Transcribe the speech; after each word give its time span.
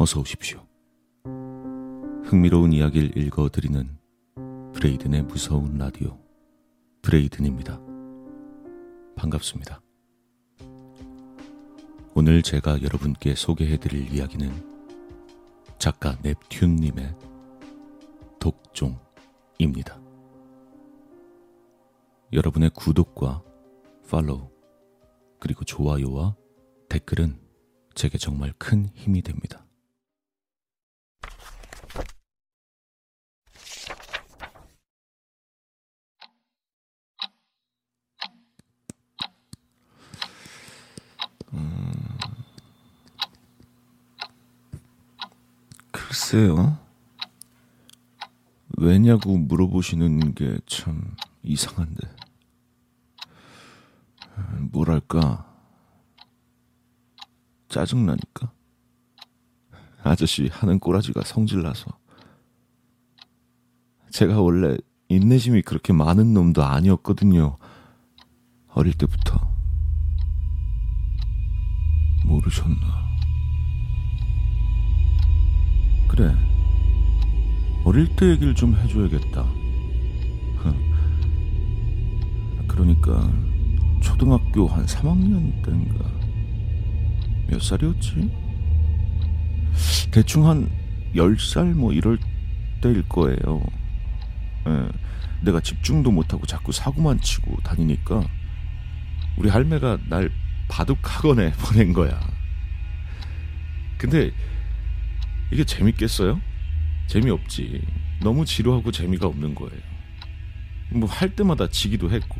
어서 0.00 0.20
오십시오. 0.20 0.64
흥미로운 2.22 2.72
이야기를 2.72 3.18
읽어드리는 3.18 3.98
브레이든의 4.72 5.22
무서운 5.24 5.76
라디오 5.76 6.16
브레이든입니다. 7.02 7.80
반갑습니다. 9.16 9.82
오늘 12.14 12.42
제가 12.42 12.80
여러분께 12.80 13.34
소개해드릴 13.34 14.14
이야기는 14.14 14.52
작가 15.78 16.16
넵튠님의 16.18 17.16
독종입니다. 18.38 20.00
여러분의 22.32 22.70
구독과 22.70 23.42
팔로우 24.08 24.48
그리고 25.40 25.64
좋아요와 25.64 26.36
댓글은 26.88 27.40
제게 27.96 28.16
정말 28.16 28.52
큰 28.58 28.86
힘이 28.94 29.22
됩니다. 29.22 29.64
음, 41.54 41.82
글쎄요. 46.28 46.76
왜냐고 48.76 49.38
물어보시는 49.38 50.34
게 50.34 50.58
참 50.66 51.16
이상한데. 51.42 52.06
뭐랄까. 54.70 55.50
짜증나니까. 57.70 58.52
아저씨 60.02 60.48
하는 60.52 60.78
꼬라지가 60.78 61.22
성질나서. 61.24 61.86
제가 64.10 64.42
원래 64.42 64.76
인내심이 65.08 65.62
그렇게 65.62 65.94
많은 65.94 66.34
놈도 66.34 66.62
아니었거든요. 66.62 67.56
어릴 68.74 68.92
때부터. 68.92 69.50
모르셨나. 72.26 73.07
그래. 76.18 76.34
어릴 77.84 78.08
때 78.16 78.26
얘기를 78.30 78.52
좀 78.52 78.74
해줘야겠다. 78.74 79.46
그러니까 82.66 83.32
초등학교 84.00 84.66
한 84.66 84.84
3학년 84.84 85.64
때인가 85.64 86.10
몇 87.48 87.62
살이었지? 87.62 88.30
대충 90.10 90.48
한 90.48 90.68
10살 91.14 91.74
뭐 91.74 91.92
이럴 91.92 92.18
때일 92.80 93.08
거예요. 93.08 93.62
예, 94.66 94.88
내가 95.42 95.60
집중도 95.60 96.10
못하고 96.10 96.46
자꾸 96.46 96.72
사고만 96.72 97.20
치고 97.20 97.58
다니니까 97.62 98.24
우리 99.36 99.50
할매가 99.50 99.98
날 100.08 100.30
바둑 100.68 100.98
학원에 101.02 101.52
보낸 101.62 101.92
거야. 101.92 102.18
근데 103.98 104.32
이게 105.50 105.64
재밌겠어요? 105.64 106.40
재미없지. 107.06 107.82
너무 108.22 108.44
지루하고 108.44 108.90
재미가 108.92 109.26
없는 109.26 109.54
거예요. 109.54 109.80
뭐 110.92 111.08
할 111.08 111.34
때마다 111.34 111.68
지기도 111.68 112.10
했고. 112.10 112.36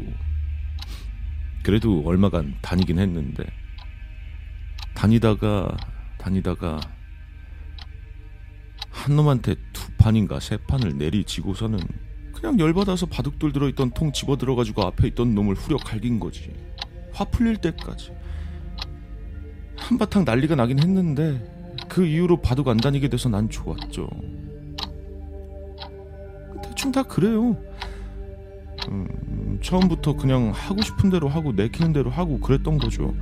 그래도 1.62 2.02
얼마간 2.06 2.54
다니긴 2.62 2.98
했는데 2.98 3.44
다니다가 4.94 5.76
다니다가 6.18 6.80
한 8.90 9.16
놈한테 9.16 9.54
두 9.72 9.90
판인가 9.98 10.40
세 10.40 10.56
판을 10.56 10.96
내리지고서는 10.96 11.78
그냥 12.32 12.58
열받아서 12.58 13.06
바둑돌 13.06 13.52
들어있던 13.52 13.90
통 13.90 14.12
집어 14.12 14.36
들어가지고 14.36 14.82
앞에 14.86 15.08
있던 15.08 15.34
놈을 15.34 15.54
후려 15.56 15.76
갈긴 15.76 16.20
거지. 16.20 16.52
화 17.12 17.24
풀릴 17.24 17.56
때까지. 17.58 18.12
한바탕 19.76 20.24
난리가 20.24 20.54
나긴 20.54 20.78
했는데 20.80 21.57
그 21.88 22.04
이후로 22.06 22.40
바둑 22.40 22.68
안 22.68 22.76
다니게 22.76 23.08
돼서 23.08 23.28
난 23.28 23.48
좋았죠. 23.48 24.08
대충 26.62 26.92
다 26.92 27.02
그래요. 27.02 27.56
음, 28.90 29.58
처음부터 29.62 30.14
그냥 30.16 30.50
하고 30.54 30.80
싶은 30.82 31.10
대로 31.10 31.28
하고 31.28 31.52
내키는 31.52 31.92
대로 31.92 32.10
하고 32.10 32.38
그랬던 32.40 32.78
거죠. 32.78 33.14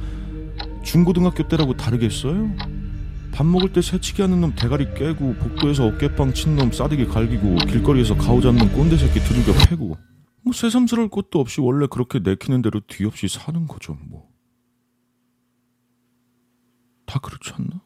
중고등학교 0.82 1.48
때라고 1.48 1.76
다르겠어요? 1.76 2.50
밥 3.32 3.44
먹을 3.44 3.72
때 3.72 3.82
새치기 3.82 4.22
하는 4.22 4.40
놈 4.40 4.54
대가리 4.54 4.94
깨고 4.94 5.34
복도에서 5.34 5.86
어깨빵 5.86 6.32
친 6.32 6.56
놈 6.56 6.72
싸대기 6.72 7.06
갈기고 7.06 7.56
길거리에서 7.56 8.16
가오 8.16 8.40
잡는 8.40 8.72
꼰대 8.72 8.96
새끼 8.96 9.20
두들겨 9.20 9.52
패고 9.68 9.96
뭐 10.42 10.52
새삼스러울 10.54 11.10
것도 11.10 11.40
없이 11.40 11.60
원래 11.60 11.86
그렇게 11.90 12.18
내키는 12.20 12.62
대로 12.62 12.80
뒤없이 12.86 13.28
사는 13.28 13.66
거죠 13.66 13.98
뭐. 14.08 14.30
다 17.04 17.18
그렇지 17.18 17.52
않나? 17.58 17.82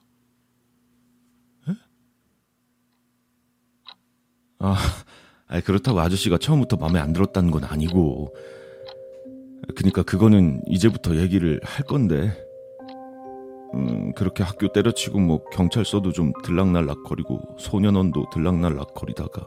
아, 4.60 5.60
그렇다고 5.64 6.00
아저씨가 6.00 6.38
처음부터 6.38 6.76
마음에 6.76 7.00
안 7.00 7.12
들었다는 7.12 7.50
건 7.50 7.64
아니고 7.64 8.34
그니까 9.74 10.02
그거는 10.02 10.62
이제부터 10.66 11.16
얘기를 11.16 11.60
할 11.64 11.84
건데 11.84 12.32
음, 13.74 14.12
그렇게 14.14 14.42
학교 14.42 14.72
때려치고 14.72 15.18
뭐 15.18 15.44
경찰서도 15.52 16.12
좀 16.12 16.32
들락날락 16.44 17.04
거리고 17.04 17.40
소년원도 17.58 18.26
들락날락 18.32 18.94
거리다가 18.94 19.46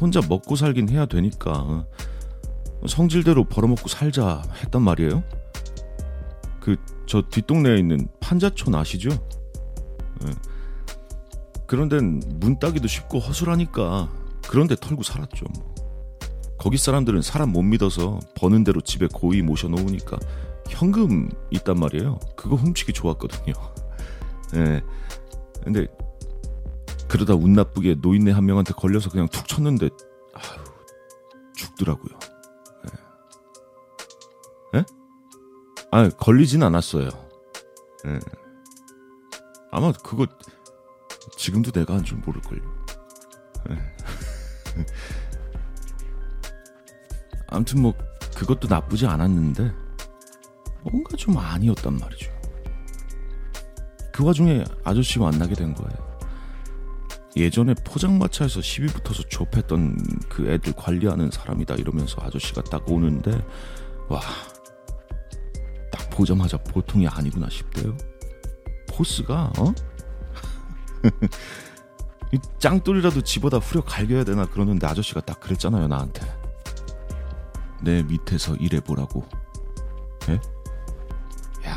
혼자 0.00 0.20
먹고 0.28 0.56
살긴 0.56 0.88
해야 0.88 1.06
되니까 1.06 1.86
성질대로 2.86 3.44
벌어먹고 3.44 3.88
살자 3.88 4.42
했단 4.62 4.82
말이에요. 4.82 5.22
그 6.60 6.76
저 7.12 7.20
뒷동네에 7.20 7.76
있는 7.76 8.08
판자촌 8.20 8.74
아시죠? 8.74 9.10
예. 9.10 10.30
그런 11.72 11.88
데는 11.88 12.20
문 12.34 12.58
따기도 12.58 12.86
쉽고 12.86 13.18
허술하니까 13.18 14.10
그런 14.46 14.66
데 14.66 14.76
털고 14.78 15.02
살았죠. 15.02 15.46
뭐. 15.54 15.74
거기 16.58 16.76
사람들은 16.76 17.22
사람 17.22 17.50
못 17.50 17.62
믿어서 17.62 18.20
버는 18.34 18.62
대로 18.62 18.82
집에 18.82 19.08
고이 19.10 19.40
모셔놓으니까 19.40 20.18
현금 20.68 21.30
있단 21.50 21.80
말이에요. 21.80 22.20
그거 22.36 22.56
훔치기 22.56 22.92
좋았거든요. 22.92 23.54
예. 24.56 24.82
근데 25.64 25.86
그러다 27.08 27.36
운 27.36 27.54
나쁘게 27.54 27.96
노인네 28.02 28.32
한 28.32 28.44
명한테 28.44 28.74
걸려서 28.74 29.08
그냥 29.08 29.26
툭 29.28 29.48
쳤는데 29.48 29.88
아유, 30.34 30.64
죽더라고요. 31.56 32.18
예? 34.74 34.78
예? 34.78 34.84
아, 35.90 36.10
걸리진 36.10 36.62
않았어요. 36.64 37.08
예. 38.08 38.18
아마 39.70 39.90
그거 39.92 40.26
지금도 41.42 41.72
내가 41.72 41.94
한 41.96 42.04
줄 42.04 42.18
모를걸요. 42.18 42.62
예. 43.70 43.78
아무튼 47.48 47.82
뭐 47.82 47.92
그것도 48.36 48.68
나쁘지 48.68 49.06
않았는데 49.06 49.72
뭔가 50.84 51.16
좀 51.16 51.36
아니었단 51.36 51.98
말이죠. 51.98 52.30
그 54.12 54.24
와중에 54.24 54.62
아저씨와 54.84 55.30
만나게 55.30 55.56
된 55.56 55.74
거예요. 55.74 56.12
예전에 57.36 57.74
포장마차에서 57.84 58.60
시비 58.62 58.86
붙어서 58.86 59.24
좁혔던 59.24 59.96
그 60.28 60.48
애들 60.48 60.74
관리하는 60.74 61.30
사람이다 61.32 61.74
이러면서 61.74 62.20
아저씨가 62.22 62.62
딱 62.62 62.88
오는데 62.88 63.32
와 64.08 64.20
딱 65.90 66.08
보자마자 66.10 66.56
보통이 66.56 67.06
아니구나 67.08 67.48
싶대요. 67.50 67.96
포스가 68.88 69.52
어? 69.58 69.74
이 72.32 72.38
짱돌이라도 72.58 73.22
집어다 73.22 73.58
후려 73.58 73.82
갈겨야 73.82 74.24
되나 74.24 74.46
그러는데 74.46 74.86
아저씨가 74.86 75.20
딱 75.20 75.40
그랬잖아요 75.40 75.88
나한테. 75.88 76.22
내 77.82 78.02
밑에서 78.02 78.54
일해보라고. 78.56 79.26
예? 80.28 80.34
야. 81.68 81.76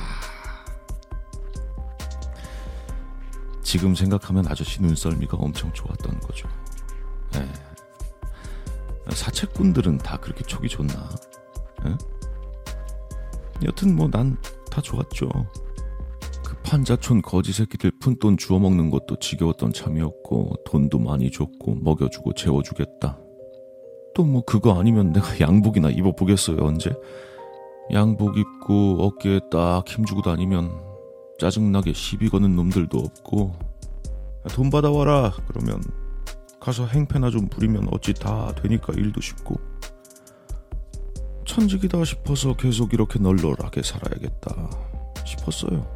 지금 3.63 3.95
생각하면 3.95 4.47
아저씨 4.47 4.81
눈썰미가 4.81 5.37
엄청 5.37 5.73
좋았던 5.73 6.19
거죠. 6.21 6.47
예. 7.35 7.49
사채꾼들은 9.11 9.97
다 9.99 10.17
그렇게 10.17 10.43
촉이 10.43 10.67
좋나? 10.69 11.09
예? 11.85 11.97
여튼 13.65 13.95
뭐 13.95 14.07
난 14.07 14.37
다 14.75 14.81
좋았죠. 14.81 15.29
그 16.65 16.71
판자촌 16.71 17.21
거지 17.21 17.53
새끼들 17.53 17.91
푼돈 18.01 18.37
주워 18.37 18.59
먹는 18.59 18.89
것도 18.89 19.17
지겨웠던 19.19 19.71
참이었고 19.71 20.55
돈도 20.65 20.97
많이 20.99 21.29
줬고 21.29 21.75
먹여주고 21.75 22.33
재워주겠다. 22.33 23.19
또 24.15 24.23
뭐 24.23 24.41
그거 24.43 24.79
아니면 24.79 25.11
내가 25.11 25.39
양복이나 25.39 25.89
입어보겠어요 25.89 26.57
언제? 26.65 26.91
양복 27.93 28.37
입고 28.37 28.97
어깨에 28.99 29.41
딱 29.51 29.87
힘주고 29.87 30.21
다니면 30.23 30.71
짜증나게 31.37 31.93
시비 31.93 32.29
거는 32.29 32.55
놈들도 32.55 32.97
없고 32.97 33.53
돈 34.53 34.69
받아와라 34.69 35.33
그러면 35.47 35.81
가서 36.59 36.87
행패나 36.87 37.29
좀 37.29 37.47
부리면 37.47 37.89
어찌 37.91 38.13
다 38.13 38.53
되니까 38.55 38.93
일도 38.93 39.21
쉽고 39.21 39.55
천직이다 41.45 42.03
싶어서 42.05 42.55
계속 42.55 42.93
이렇게 42.93 43.19
널널하게 43.19 43.83
살아야겠다 43.83 44.69
싶었어요. 45.25 45.94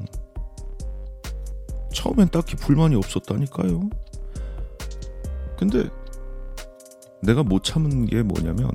음. 0.00 0.06
처음엔 1.92 2.28
딱히 2.28 2.56
불만이 2.56 2.94
없었다니까요. 2.96 3.90
근데 5.58 5.88
내가 7.22 7.42
못 7.42 7.64
참은 7.64 8.06
게 8.06 8.22
뭐냐면 8.22 8.70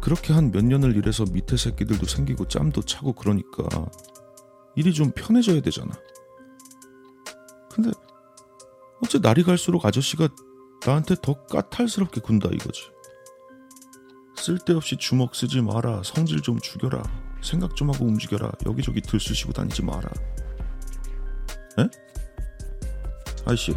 그렇게 0.00 0.32
한 0.32 0.50
몇 0.50 0.64
년을 0.64 0.96
일해서 0.96 1.24
밑에 1.30 1.56
새끼들도 1.56 2.06
생기고 2.06 2.48
짬도 2.48 2.82
차고 2.82 3.12
그러니까 3.12 3.64
일이 4.76 4.94
좀 4.94 5.10
편해져야 5.10 5.60
되잖아. 5.60 5.92
근데 7.70 7.90
어째 9.02 9.18
날이 9.18 9.42
갈수록 9.42 9.84
아저씨가 9.84 10.28
나한테 10.86 11.16
더 11.20 11.34
까탈스럽게 11.44 12.22
군다 12.22 12.48
이거지. 12.52 12.90
쓸데없이 14.36 14.96
주먹 14.96 15.34
쓰지 15.34 15.60
마라. 15.60 16.02
성질 16.02 16.40
좀 16.40 16.58
죽여라. 16.58 17.02
생각 17.42 17.74
좀 17.76 17.90
하고 17.90 18.04
움직여라. 18.04 18.50
여기저기 18.66 19.00
들쑤시고 19.00 19.52
다니지 19.52 19.82
마라. 19.82 20.10
에? 21.78 21.88
아이씨. 23.46 23.74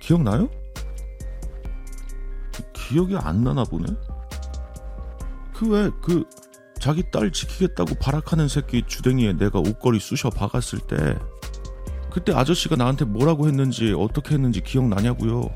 기억나요? 0.00 0.48
기억이 2.72 3.16
안 3.16 3.42
나나 3.42 3.64
보네. 3.64 3.86
그왜그 5.54 6.24
자기 6.78 7.02
딸 7.10 7.32
지키겠다고 7.32 7.94
발악하는 7.94 8.48
새끼 8.48 8.82
주댕이에 8.86 9.32
내가 9.34 9.58
옷걸이 9.58 9.98
쑤셔 10.00 10.28
박았을 10.28 10.80
때 10.80 11.18
그때 12.10 12.32
아저씨가 12.32 12.76
나한테 12.76 13.06
뭐라고 13.06 13.48
했는지 13.48 13.92
어떻게 13.92 14.34
했는지 14.34 14.60
기억나냐고요. 14.60 15.48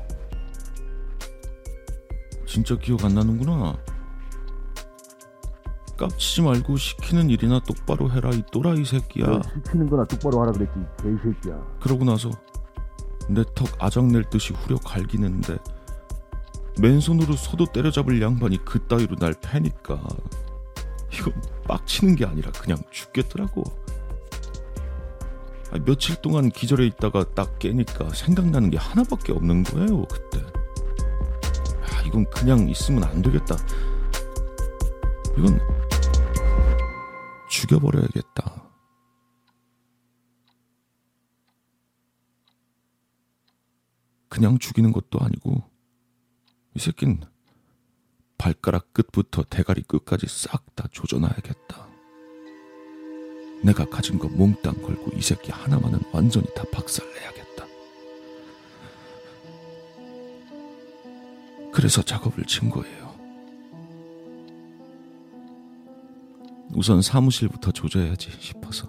진짜 2.47 2.75
기억 2.77 3.05
안 3.05 3.13
나는구나. 3.13 3.77
깝치지 5.99 6.41
말고 6.43 6.77
시키는 6.77 7.29
일이나 7.29 7.59
똑바로 7.59 8.09
해라 8.11 8.29
이 8.33 8.41
또라이 8.51 8.85
새끼야. 8.85 9.41
시키는 9.65 9.89
거나 9.89 10.05
똑바로 10.05 10.41
하라 10.41 10.51
그랬지 10.53 10.73
개새끼야. 11.03 11.61
그러고 11.81 12.05
나서 12.05 12.31
내 13.27 13.43
턱 13.53 13.67
아작낼 13.77 14.23
듯이 14.23 14.53
후려 14.53 14.77
갈기는데 14.77 15.57
맨손으로 16.79 17.33
소도 17.33 17.65
때려잡을 17.65 18.21
양반이 18.21 18.63
그 18.63 18.79
따위로 18.87 19.15
날 19.17 19.33
패니까 19.41 19.99
이건 21.13 21.33
빡치는 21.67 22.15
게 22.15 22.25
아니라 22.25 22.51
그냥 22.51 22.77
죽겠더라고. 22.89 23.63
아, 25.71 25.77
며칠 25.85 26.15
동안 26.21 26.49
기절해 26.49 26.85
있다가 26.87 27.25
딱 27.35 27.59
깨니까 27.59 28.09
생각나는 28.09 28.69
게 28.71 28.77
하나밖에 28.77 29.33
없는 29.33 29.63
거예요 29.63 30.05
그때. 30.07 30.39
아, 30.41 32.01
이건 32.07 32.25
그냥 32.31 32.67
있으면 32.69 33.03
안 33.03 33.21
되겠다. 33.21 33.55
이건 35.37 35.59
죽여버려야겠다. 37.59 38.69
그냥 44.29 44.57
죽이는 44.59 44.93
것도 44.93 45.19
아니고 45.19 45.63
이 46.75 46.79
새낀 46.79 47.19
발가락 48.37 48.93
끝부터 48.93 49.43
대가리 49.43 49.81
끝까지 49.81 50.27
싹 50.29 50.73
다 50.75 50.87
조져놔야겠다. 50.91 51.89
내가 53.65 53.83
가진 53.89 54.17
거 54.17 54.29
몽땅 54.29 54.81
걸고 54.81 55.11
이 55.17 55.21
새끼 55.21 55.51
하나만은 55.51 55.99
완전히 56.13 56.47
다 56.55 56.63
박살내야겠다. 56.71 57.65
그래서 61.73 62.01
작업을 62.01 62.45
친 62.45 62.69
거예요. 62.69 63.08
우선 66.79 67.01
사무실부터 67.01 67.71
조져야지 67.71 68.31
싶어서. 68.39 68.87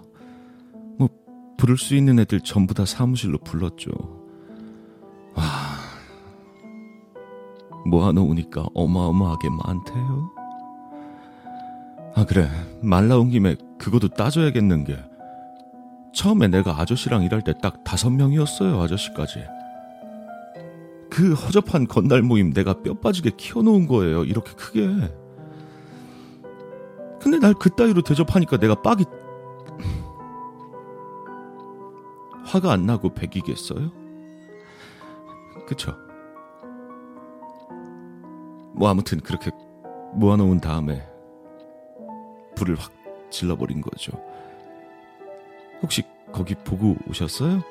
뭐 0.97 1.09
부를 1.57 1.77
수 1.77 1.93
있는 1.93 2.19
애들 2.19 2.39
전부 2.39 2.73
다 2.73 2.85
사무실로 2.85 3.37
불렀죠. 3.39 3.91
와 5.35 5.43
모아놓으니까 7.85 8.67
어마어마하게 8.73 9.49
많대요. 9.49 10.31
아 12.15 12.25
그래. 12.25 12.49
말 12.81 13.09
나온 13.09 13.29
김에 13.29 13.57
그것도 13.77 14.07
따져야겠는 14.07 14.85
게. 14.85 14.97
처음에 16.13 16.47
내가 16.47 16.79
아저씨랑 16.79 17.23
일할 17.23 17.41
때 17.41 17.51
딱 17.61 17.83
다섯 17.83 18.09
명이었어요 18.09 18.79
아저씨까지. 18.81 19.43
그 21.09 21.33
허접한 21.33 21.87
건달 21.87 22.21
모임 22.21 22.53
내가 22.53 22.81
뼈 22.81 22.93
빠지게 22.93 23.31
키워놓은 23.35 23.85
거예요 23.87 24.23
이렇게 24.23 24.53
크게 24.53 24.87
근데 27.21 27.37
날 27.37 27.53
그따위로 27.53 28.01
대접하니까 28.01 28.57
내가 28.57 28.75
빡이 28.81 29.05
화가 32.45 32.71
안 32.71 32.85
나고 32.85 33.13
백이겠어요? 33.13 33.91
그쵸? 35.67 35.95
뭐 38.73 38.89
아무튼 38.89 39.19
그렇게 39.21 39.51
모아놓은 40.15 40.59
다음에 40.59 41.07
불을 42.55 42.75
확 42.75 42.91
질러버린 43.29 43.81
거죠. 43.81 44.11
혹시 45.81 46.03
거기 46.33 46.55
보고 46.55 46.97
오셨어요? 47.07 47.61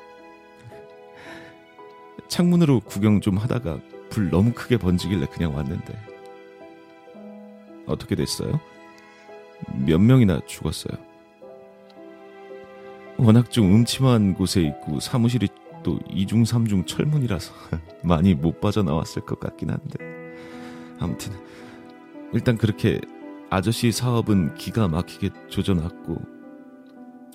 창문으로 2.27 2.79
구경 2.79 3.19
좀 3.19 3.37
하다가 3.37 3.79
불 4.09 4.29
너무 4.29 4.53
크게 4.53 4.77
번지길래 4.77 5.27
그냥 5.27 5.55
왔는데 5.55 5.93
어떻게 7.85 8.15
됐어요? 8.15 8.59
몇 9.85 9.99
명이나 9.99 10.39
죽었어요? 10.45 10.97
워낙 13.17 13.51
좀 13.51 13.73
음침한 13.73 14.33
곳에 14.33 14.61
있고 14.61 14.99
사무실이 14.99 15.47
또 15.83 15.99
2중 15.99 16.43
3중 16.45 16.87
철문이라서 16.87 17.53
많이 18.03 18.33
못 18.33 18.59
빠져나왔을 18.59 19.23
것 19.23 19.39
같긴 19.39 19.69
한데 19.69 19.97
아무튼 20.99 21.33
일단 22.33 22.57
그렇게 22.57 22.99
아저씨 23.49 23.91
사업은 23.91 24.55
기가 24.55 24.87
막히게 24.87 25.29
조져놨고 25.49 26.15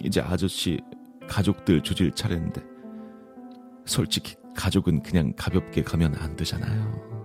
이제 0.03 0.21
아저씨 0.21 0.81
가족들 1.29 1.83
조질 1.83 2.13
차례인데 2.13 2.63
솔직히 3.85 4.37
가족은 4.55 5.03
그냥 5.03 5.33
가볍게 5.37 5.83
가면 5.83 6.15
안 6.17 6.35
되잖아요. 6.35 7.17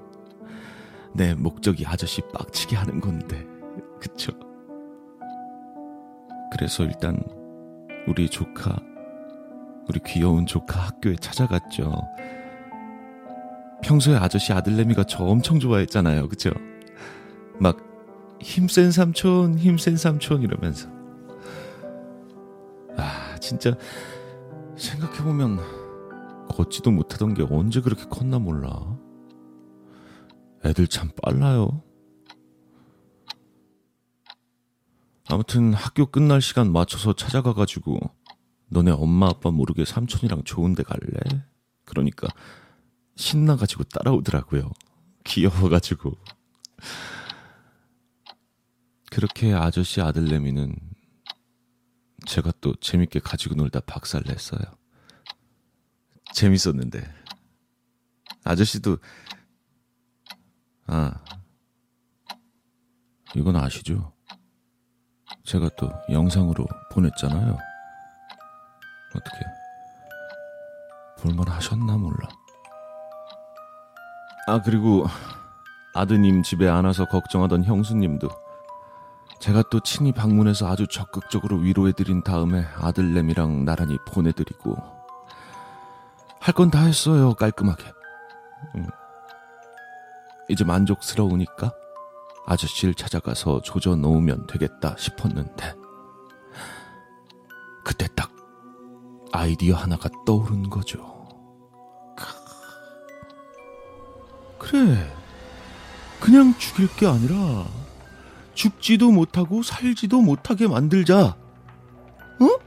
내 1.13 1.33
목적이 1.33 1.85
아저씨 1.85 2.21
빡치게 2.33 2.75
하는 2.75 2.99
건데 2.99 3.45
그쵸? 3.99 4.31
그래서 6.51 6.83
일단 6.83 7.17
우리 8.07 8.29
조카 8.29 8.77
우리 9.87 9.99
귀여운 10.05 10.45
조카 10.45 10.79
학교에 10.79 11.15
찾아갔죠. 11.15 11.91
평소에 13.81 14.15
아저씨 14.15 14.53
아들내미가 14.53 15.05
저 15.05 15.23
엄청 15.23 15.59
좋아했잖아요. 15.59 16.29
그쵸? 16.29 16.51
막 17.59 17.77
힘센 18.39 18.91
삼촌, 18.91 19.57
힘센 19.57 19.97
삼촌 19.97 20.41
이러면서. 20.43 20.87
아, 22.97 23.35
진짜 23.39 23.75
생각해보면 24.75 25.59
걷지도 26.49 26.91
못하던 26.91 27.33
게 27.33 27.45
언제 27.49 27.81
그렇게 27.81 28.05
컸나 28.05 28.39
몰라. 28.39 28.97
애들 30.63 30.87
참 30.87 31.09
빨라요. 31.21 31.81
아무튼 35.31 35.73
학교 35.73 36.05
끝날 36.05 36.41
시간 36.41 36.73
맞춰서 36.73 37.13
찾아가가지고 37.13 37.99
너네 38.67 38.91
엄마 38.91 39.27
아빠 39.27 39.49
모르게 39.49 39.85
삼촌이랑 39.85 40.43
좋은데 40.43 40.83
갈래? 40.83 41.45
그러니까 41.85 42.27
신나가지고 43.15 43.85
따라오더라고요. 43.85 44.69
귀여워가지고. 45.23 46.17
그렇게 49.09 49.53
아저씨 49.53 50.01
아들내미는 50.01 50.75
제가 52.25 52.51
또 52.59 52.75
재밌게 52.75 53.19
가지고 53.19 53.55
놀다 53.55 53.79
박살 53.81 54.23
냈어요. 54.25 54.61
재밌었는데. 56.33 57.09
아저씨도, 58.43 58.97
아, 60.87 61.23
이건 63.35 63.55
아시죠? 63.55 64.13
제가 65.43 65.69
또 65.77 65.91
영상으로 66.09 66.65
보냈잖아요. 66.91 67.57
어떻게, 69.15 69.37
볼만 71.19 71.47
하셨나 71.47 71.97
몰라. 71.97 72.27
아, 74.47 74.61
그리고 74.61 75.05
아드님 75.93 76.43
집에 76.43 76.67
안 76.69 76.85
와서 76.85 77.05
걱정하던 77.05 77.63
형수님도 77.65 78.29
제가 79.39 79.63
또 79.71 79.79
친히 79.81 80.11
방문해서 80.11 80.67
아주 80.69 80.87
적극적으로 80.87 81.57
위로해드린 81.57 82.23
다음에 82.23 82.65
아들내미랑 82.77 83.65
나란히 83.65 83.97
보내드리고 84.07 84.77
할 86.39 86.53
건 86.53 86.69
다 86.71 86.79
했어요 86.81 87.33
깔끔하게 87.33 87.83
음. 88.75 88.87
이제 90.49 90.63
만족스러우니까 90.63 91.71
아저씨를 92.51 92.93
찾아가서 92.95 93.61
조져 93.61 93.95
놓으면 93.95 94.45
되겠다 94.47 94.95
싶었는데 94.97 95.73
그때 97.83 98.07
딱 98.13 98.29
아이디어 99.31 99.77
하나가 99.77 100.09
떠오른 100.25 100.69
거죠. 100.69 101.09
그래. 104.59 105.15
그냥 106.19 106.53
죽일 106.59 106.93
게 106.95 107.07
아니라 107.07 107.65
죽지도 108.53 109.11
못하고 109.11 109.63
살지도 109.63 110.21
못하게 110.21 110.67
만들자. 110.67 111.37
어? 112.39 112.59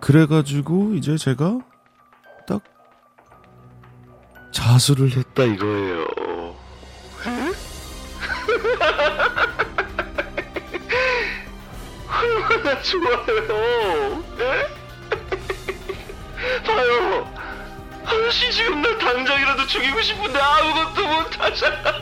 그래가지고 0.00 0.94
이제 0.94 1.16
제가 1.16 1.60
딱 2.46 2.62
자수를 4.52 5.16
했다 5.16 5.44
이거예요. 5.44 6.13
좋아요. 12.84 14.22
예? 14.38 14.68
봐요. 16.66 17.34
아저씨 18.04 18.52
지금 18.52 18.82
나 18.82 18.98
당장이라도 18.98 19.66
죽이고 19.66 20.02
싶은데 20.02 20.38
아무것도 20.38 21.08
못하잖아. 21.08 21.88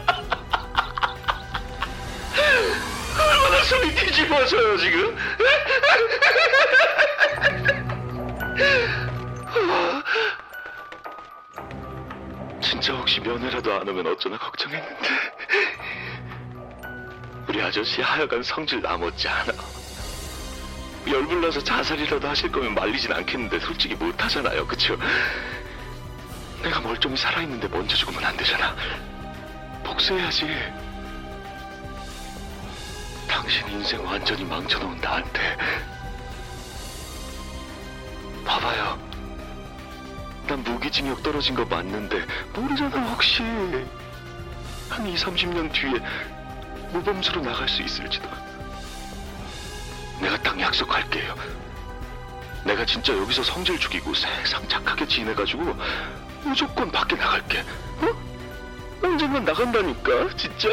얼마나 3.18 3.62
소리 3.62 3.94
뒤집어져요 3.94 4.76
지금. 4.78 5.16
진짜 12.60 12.92
혹시 12.94 13.20
면회라도 13.20 13.72
안 13.72 13.88
오면 13.88 14.06
어쩌나 14.08 14.36
걱정했는데 14.38 15.08
우리 17.48 17.62
아저씨 17.62 18.02
하여간 18.02 18.42
성질 18.42 18.82
나 18.82 18.96
못지 18.96 19.28
않아. 19.28 19.52
열불나서 21.06 21.64
자살이라도 21.64 22.28
하실 22.28 22.52
거면 22.52 22.74
말리진 22.74 23.12
않겠는데 23.12 23.58
솔직히 23.60 23.94
못하잖아요. 23.94 24.66
그쵸? 24.66 24.96
내가 26.62 26.80
멀쩡히 26.80 27.16
살아있는데 27.16 27.68
먼저 27.68 27.96
죽으면 27.96 28.24
안 28.24 28.36
되잖아. 28.36 28.74
복수해야지. 29.82 30.46
당신 33.28 33.68
인생 33.68 34.04
완전히 34.04 34.44
망쳐놓은 34.44 35.00
나한테. 35.00 35.56
봐봐요. 38.44 38.98
난 40.46 40.62
무기징역 40.62 41.22
떨어진 41.22 41.54
거 41.54 41.64
맞는데 41.64 42.24
모르잖아 42.54 43.00
혹시. 43.08 43.42
한 44.88 45.06
2, 45.06 45.14
30년 45.14 45.72
뒤에 45.72 45.92
모범수로 46.92 47.40
나갈 47.40 47.68
수 47.68 47.82
있을지도 47.82 48.28
딱 50.52 50.60
약속할게요. 50.60 51.34
내가 52.64 52.84
진짜 52.84 53.16
여기서 53.16 53.42
성질 53.42 53.78
죽이고 53.78 54.12
세상 54.12 54.68
착하게 54.68 55.06
지내가지고 55.08 55.74
무조건 56.44 56.92
밖에 56.92 57.16
나갈게. 57.16 57.60
어? 57.60 59.02
언젠간 59.02 59.44
나간다니까, 59.46 60.36
진짜? 60.36 60.68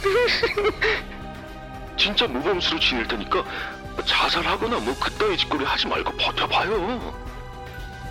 진짜 1.98 2.28
모범수로 2.28 2.78
지낼 2.78 3.08
테니까 3.08 3.44
자살하거나 4.04 4.78
뭐 4.78 4.96
그따위 5.00 5.36
짓거리 5.36 5.64
하지 5.64 5.88
말고 5.88 6.12
버텨봐요. 6.12 7.14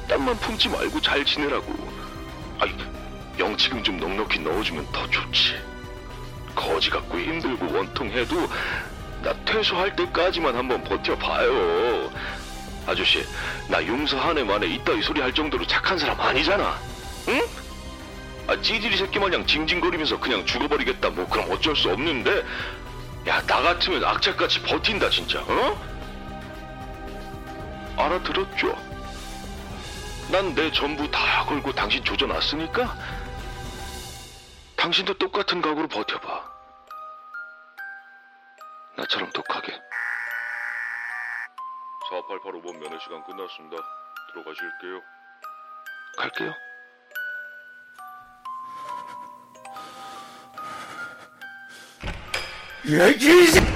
땀만 0.09 0.37
품지 0.39 0.67
말고 0.67 0.99
잘 0.99 1.23
지내라고. 1.23 1.73
아이, 2.59 2.75
영치금 3.39 3.81
좀 3.83 3.97
넉넉히 3.97 4.39
넣어주면 4.39 4.91
더 4.91 5.07
좋지. 5.07 5.55
거지 6.53 6.89
갖고 6.89 7.17
힘들고 7.17 7.73
원통해도 7.73 8.49
나 9.25 9.33
퇴소할 9.43 9.95
때까지만 9.95 10.55
한번 10.55 10.83
버텨봐요. 10.83 12.11
아저씨, 12.85 13.25
나 13.67 13.83
용서 13.87 14.19
한 14.19 14.37
해 14.37 14.43
만에 14.43 14.67
이따위 14.67 15.01
소리 15.01 15.19
할 15.19 15.33
정도로 15.33 15.65
착한 15.65 15.97
사람 15.97 16.21
아니잖아. 16.21 16.77
응? 17.29 17.41
아, 18.47 18.55
찌질이 18.61 18.95
새끼 18.95 19.17
마냥 19.17 19.43
징징거리면서 19.47 20.19
그냥 20.19 20.45
죽어버리겠다. 20.45 21.09
뭐 21.09 21.27
그럼 21.27 21.49
어쩔 21.51 21.75
수 21.75 21.89
없는데. 21.91 22.43
야, 23.27 23.41
나 23.47 23.61
같으면 23.63 24.03
악착같이 24.03 24.61
버틴다 24.61 25.09
진짜. 25.09 25.39
어? 25.41 25.75
알아들었죠? 27.97 28.77
난 30.31 30.53
내 30.53 30.71
전부 30.71 31.09
다 31.09 31.45
걸고 31.45 31.71
당신 31.73 32.03
조져놨으니까 32.03 32.95
당신도 34.75 35.15
똑같은 35.15 35.61
각오로 35.63 35.87
버텨봐. 35.87 36.54
나처럼 38.97 39.29
독하게. 39.31 39.73
4885번 42.09 42.77
면회 42.77 42.97
시간 42.99 43.23
끝났습니다. 43.23 43.77
들어가실게요. 44.31 45.01
갈게요. 46.17 46.53
야, 52.97 53.07
이 53.07 53.47
새끼! 53.47 53.74